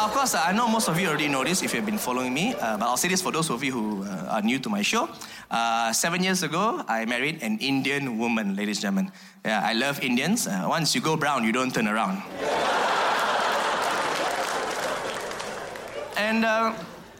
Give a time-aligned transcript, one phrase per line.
[0.00, 1.98] uh, of course, uh, I know most of you already know this if you've been
[1.98, 4.58] following me, uh, but I'll say this for those of you who uh, are new
[4.58, 5.08] to my show.
[5.50, 9.12] Uh, seven years ago, I married an Indian woman, ladies and gentlemen.
[9.44, 10.46] Yeah, I love Indians.
[10.46, 12.22] Uh, once you go brown, you don't turn around.
[16.16, 16.44] and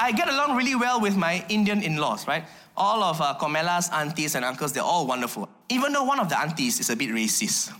[0.00, 2.44] I get along really well with my Indian in laws, right?
[2.76, 5.48] All of uh, Komela's aunties and uncles, they're all wonderful.
[5.68, 7.72] Even though one of the aunties is a bit racist.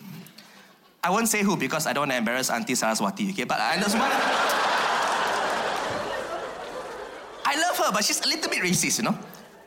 [1.02, 3.44] I won't say who because I don't want to embarrass Auntie Saraswati, okay?
[3.44, 4.12] But I just want
[7.50, 9.18] I love her, but she's a little bit racist, you know?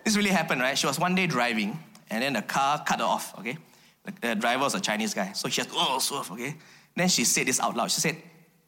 [0.03, 0.77] This really happened, right?
[0.77, 3.57] She was one day driving, and then the car cut her off, okay?
[4.03, 6.55] The, the driver was a Chinese guy, so she has oh, swerve, okay?
[6.95, 7.91] Then she said this out loud.
[7.91, 8.17] She said,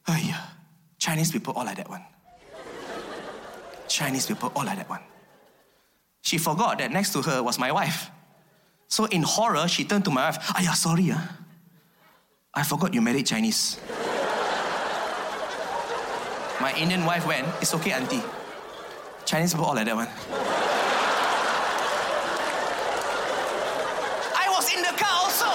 [0.08, 0.42] oh, yeah,
[0.98, 2.04] Chinese people all like that one.
[3.88, 5.02] Chinese people all like that one.
[6.22, 8.10] She forgot that next to her was my wife.
[8.88, 11.38] So in horror, she turned to my wife, ah, yeah, sorry, ah.
[12.54, 13.80] I forgot you married Chinese.
[16.62, 18.24] My Indian wife went, It's okay, auntie.
[19.26, 20.08] Chinese people all like that one.
[24.36, 25.50] I was in the car also.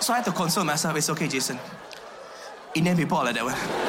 [0.00, 0.96] So I had to console myself.
[0.96, 1.58] It's okay, Jason.
[2.74, 3.79] Indian people all like that one.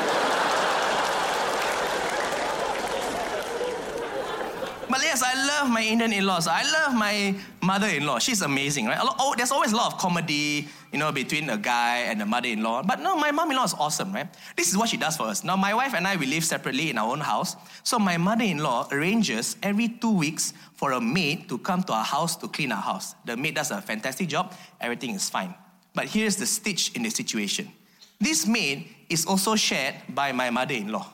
[4.92, 6.48] But yes, I love my Indian in-laws.
[6.48, 8.20] I love my mother-in-law.
[8.20, 9.00] She's amazing, right?
[9.02, 12.84] Oh, there's always a lot of comedy, you know, between a guy and a mother-in-law.
[12.84, 14.28] But no, my mom-in-law is awesome, right?
[14.58, 15.46] This is what she does for us.
[15.46, 17.56] Now, my wife and I, we live separately in our own house.
[17.84, 22.36] So my mother-in-law arranges every two weeks for a maid to come to our house
[22.36, 23.16] to clean our house.
[23.24, 24.54] The maid does a fantastic job.
[24.82, 25.56] Everything is fine.
[25.96, 27.72] But here's the stitch in the situation.
[28.20, 31.08] This maid is also shared by my mother-in-law.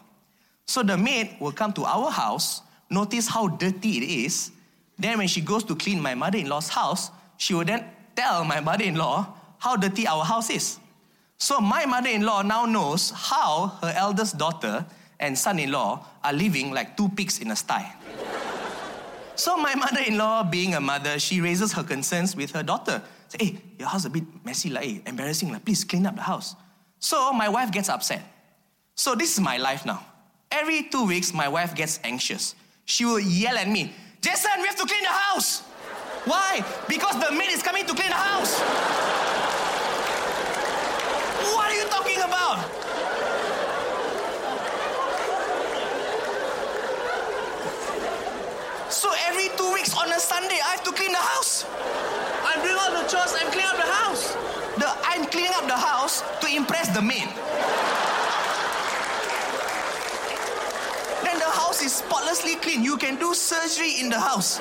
[0.66, 4.52] So the maid will come to our house notice how dirty it is.
[4.97, 7.85] Then, when she goes to clean my mother in law's house, she will then
[8.16, 10.80] tell my mother in law how dirty our house is.
[11.37, 14.86] So, my mother in law now knows how her eldest daughter
[15.20, 17.93] and son in law are living like two pigs in a sty.
[19.36, 23.02] so, my mother in law, being a mother, she raises her concerns with her daughter.
[23.27, 24.89] Say, hey, your house a bit messy, like, eh.
[24.93, 26.55] hey, embarrassing, like, please clean up the house.
[26.99, 28.23] So, my wife gets upset.
[28.95, 30.03] So, this is my life now.
[30.49, 32.55] Every two weeks, my wife gets anxious
[32.87, 35.59] she will yell at me, Jason, we have to clean the house.
[36.23, 36.64] Why?
[36.87, 38.58] Because the maid is coming to clean the house.
[41.52, 42.64] What are you talking about?
[48.89, 51.65] So every two weeks on a Sunday, I have to clean the house.
[52.45, 54.31] I'm doing all the chores, I'm cleaning up the house.
[54.80, 57.27] The, I'm cleaning up the house to impress the maid.
[61.23, 62.83] Then the house is spotlessly clean.
[62.83, 64.60] You can do surgery in the house.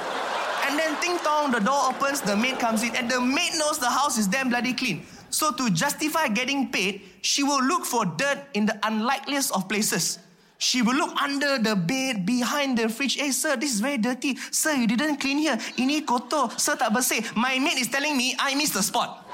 [0.68, 3.78] And then ting tong, the door opens, the maid comes in, and the maid knows
[3.78, 5.06] the house is damn bloody clean.
[5.30, 10.18] So to justify getting paid, she will look for dirt in the unlikeliest of places.
[10.58, 13.16] She will look under the bed, behind the fridge.
[13.16, 14.36] Hey, sir, this is very dirty.
[14.50, 15.56] Sir, you didn't clean here.
[15.80, 16.52] Ini kotor.
[16.60, 17.24] Sir, tak bersih.
[17.32, 19.24] My maid is telling me I missed the spot.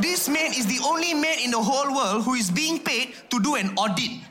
[0.00, 3.40] This man is the only man in the whole world who is being paid to
[3.40, 4.22] do an audit.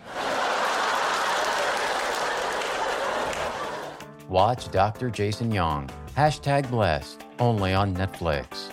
[4.30, 5.10] Watch Dr.
[5.10, 5.90] Jason Leong.
[6.16, 7.26] Hashtag blessed.
[7.40, 8.72] Only on Netflix.